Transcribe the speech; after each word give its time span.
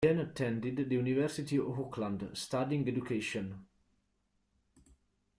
He 0.03 0.07
then 0.07 0.17
attended 0.19 0.77
the 0.77 0.95
University 0.95 1.59
of 1.59 1.79
Auckland, 1.79 2.27
studying 2.33 2.87
education. 2.87 3.67